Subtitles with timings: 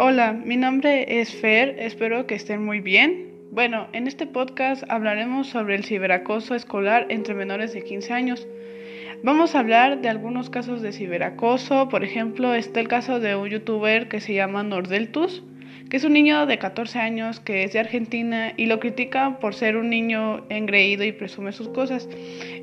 [0.00, 3.32] Hola, mi nombre es Fer, espero que estén muy bien.
[3.50, 8.46] Bueno, en este podcast hablaremos sobre el ciberacoso escolar entre menores de 15 años.
[9.24, 13.48] Vamos a hablar de algunos casos de ciberacoso, por ejemplo, está el caso de un
[13.48, 15.42] youtuber que se llama Nordeltus,
[15.90, 19.52] que es un niño de 14 años que es de Argentina y lo critica por
[19.52, 22.08] ser un niño engreído y presume sus cosas.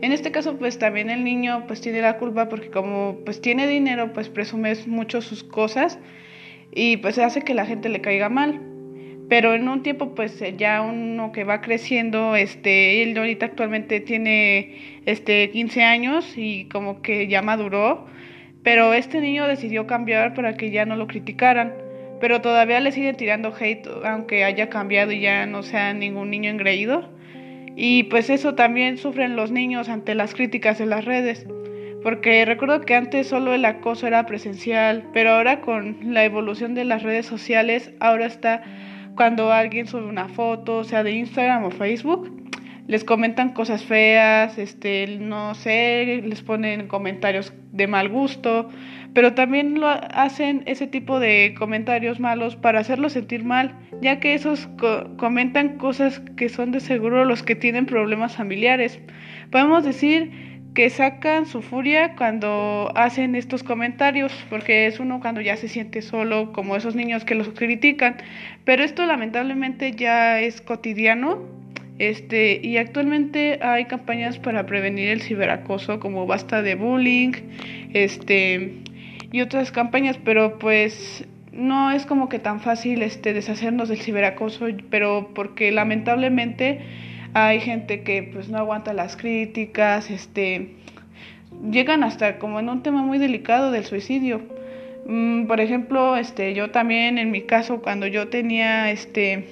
[0.01, 3.67] En este caso, pues también el niño pues tiene la culpa porque como pues tiene
[3.67, 5.99] dinero, pues presume mucho sus cosas
[6.71, 8.61] y pues hace que la gente le caiga mal.
[9.27, 15.01] Pero en un tiempo pues ya uno que va creciendo, este, él ahorita actualmente tiene
[15.05, 18.05] este 15 años y como que ya maduró,
[18.63, 21.85] pero este niño decidió cambiar para que ya no lo criticaran
[22.19, 26.49] pero todavía le siguen tirando hate aunque haya cambiado y ya no sea ningún niño
[26.49, 27.09] engreído.
[27.75, 31.45] Y pues eso también sufren los niños ante las críticas de las redes.
[32.05, 36.85] Porque recuerdo que antes solo el acoso era presencial, pero ahora con la evolución de
[36.85, 38.61] las redes sociales, ahora está
[39.15, 42.31] cuando alguien sube una foto, sea de Instagram o Facebook,
[42.85, 48.69] les comentan cosas feas, este, no sé, les ponen comentarios de mal gusto,
[49.15, 54.35] pero también lo hacen ese tipo de comentarios malos para hacerlos sentir mal, ya que
[54.35, 54.69] esos
[55.17, 58.99] comentan cosas que son de seguro los que tienen problemas familiares.
[59.49, 60.44] Podemos decir
[60.75, 66.01] que sacan su furia cuando hacen estos comentarios, porque es uno cuando ya se siente
[66.01, 68.17] solo, como esos niños que los critican,
[68.65, 71.39] pero esto lamentablemente ya es cotidiano
[71.97, 77.31] este, y actualmente hay campañas para prevenir el ciberacoso como basta de bullying,
[77.93, 78.73] este,
[79.31, 84.67] y otras campañas, pero pues no es como que tan fácil este deshacernos del ciberacoso,
[84.89, 86.81] pero porque lamentablemente
[87.35, 90.69] hay gente que pues no aguanta las críticas, este
[91.69, 94.41] llegan hasta como en un tema muy delicado del suicidio.
[95.05, 99.49] Mm, por ejemplo, este yo también en mi caso cuando yo tenía este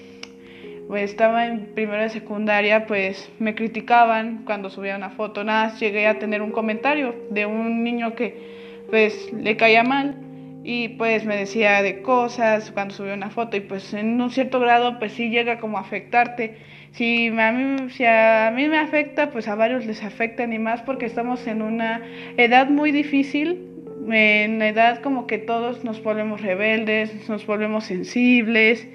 [0.96, 6.20] estaba en primero de secundaria, pues me criticaban cuando subía una foto, nada, llegué a
[6.20, 10.23] tener un comentario de un niño que pues le caía mal
[10.64, 14.60] y pues me decía de cosas cuando subía una foto y pues en un cierto
[14.60, 16.58] grado pues sí llega como a afectarte.
[16.92, 20.82] Si a, mí, si a mí me afecta, pues a varios les afecta ni más
[20.82, 22.02] porque estamos en una
[22.38, 23.68] edad muy difícil,
[24.10, 28.88] en la edad como que todos nos volvemos rebeldes, nos volvemos sensibles,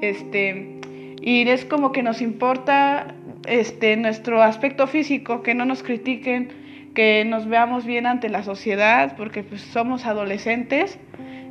[0.00, 0.78] este
[1.20, 3.14] y es como que nos importa
[3.46, 6.61] este nuestro aspecto físico, que no nos critiquen,
[6.94, 10.98] que nos veamos bien ante la sociedad, porque pues somos adolescentes,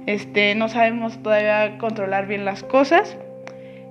[0.06, 3.18] este no sabemos todavía controlar bien las cosas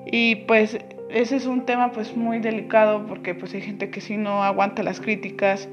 [0.06, 0.78] y pues
[1.10, 4.82] ese es un tema pues muy delicado porque pues hay gente que sí no aguanta
[4.82, 5.68] las críticas.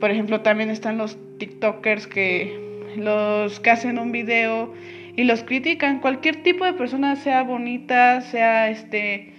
[0.00, 2.58] Por ejemplo, también están los TikTokers que
[2.96, 4.72] los que hacen un video
[5.16, 6.00] y los critican.
[6.00, 9.34] Cualquier tipo de persona, sea bonita, sea este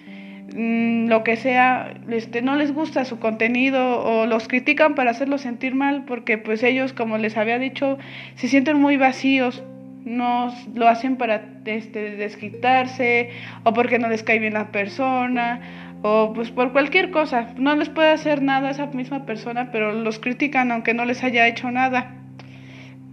[0.56, 5.42] Mm, lo que sea, este, no les gusta su contenido o los critican para hacerlos
[5.42, 7.98] sentir mal porque pues ellos, como les había dicho,
[8.36, 9.64] se sienten muy vacíos,
[10.04, 13.30] no lo hacen para este, desquitarse
[13.64, 15.62] o porque no les cae bien la persona
[16.02, 19.94] o pues por cualquier cosa, no les puede hacer nada a esa misma persona, pero
[19.94, 22.16] los critican aunque no les haya hecho nada.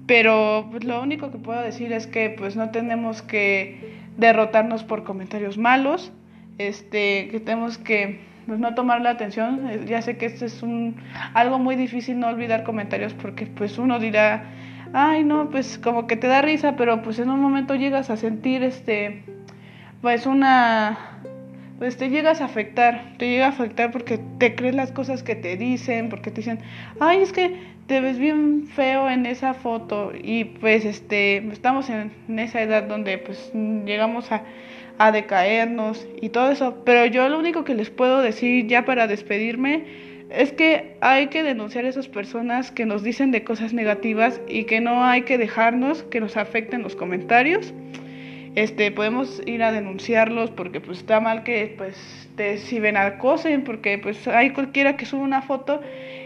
[0.06, 3.78] Pero pues, lo único que puedo decir es que pues no tenemos que
[4.16, 6.12] derrotarnos por comentarios malos,
[6.58, 9.69] este, que tenemos que pues, no tomar la atención.
[9.70, 10.96] Eh, ya sé que este es un,
[11.34, 14.44] algo muy difícil no olvidar comentarios porque pues uno dirá,
[14.92, 18.16] ay no, pues como que te da risa, pero pues en un momento llegas a
[18.16, 19.22] sentir este,
[20.02, 21.20] pues una,
[21.78, 25.37] pues te llegas a afectar, te llega a afectar porque te crees las cosas que
[25.37, 26.59] te dicen, porque te dicen,
[27.00, 27.56] ay es que
[27.87, 33.19] te ves bien feo en esa foto y pues este, estamos en esa edad donde
[33.19, 34.43] pues llegamos a
[34.99, 36.83] a decaernos y todo eso.
[36.84, 39.84] Pero yo lo único que les puedo decir ya para despedirme
[40.31, 44.65] es que hay que denunciar a esas personas que nos dicen de cosas negativas y
[44.65, 47.73] que no hay que dejarnos que nos afecten los comentarios.
[48.58, 52.58] Este, podemos ir a denunciarlos porque pues está mal que pues te
[52.99, 55.81] acosen porque pues hay cualquiera que sube una foto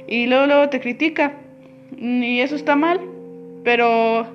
[0.08, 1.34] y luego luego te critica
[1.98, 3.02] y eso está mal,
[3.64, 4.26] pero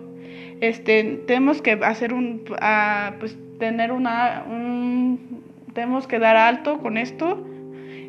[0.62, 5.42] este tenemos que hacer un uh, pues tener una, un,
[5.74, 7.44] tenemos que dar alto con esto.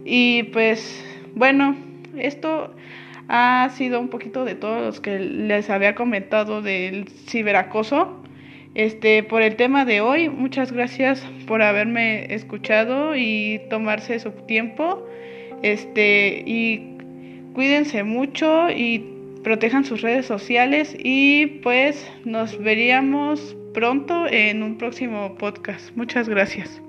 [0.05, 1.03] Y pues
[1.35, 1.77] bueno,
[2.15, 2.75] esto
[3.29, 8.28] ha sido un poquito de todos los que les había comentado del ciberacoso.
[8.79, 15.05] Este, por el tema de hoy, muchas gracias por haberme escuchado y tomarse su tiempo.
[15.65, 16.97] Este, y
[17.55, 19.05] cuídense mucho y
[19.43, 25.91] protejan sus redes sociales y pues nos veríamos pronto en un próximo podcast.
[25.97, 26.81] Muchas gracias.